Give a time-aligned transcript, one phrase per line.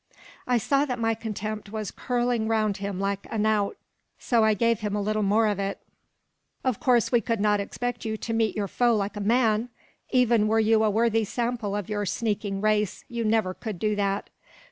[0.47, 3.77] I saw that my contempt was curling round him like a knout;
[4.17, 5.79] so I gave him a little more of it.
[6.63, 9.69] "Of course we could not expect you to meet your foe like a man.
[10.09, 14.31] Even were you a worthy sample of your sneaking race, you never could do that.